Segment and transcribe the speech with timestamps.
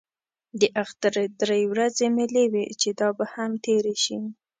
[0.59, 4.17] د اختر درې ورځې مېلې وې چې دا به هم تېرې شي.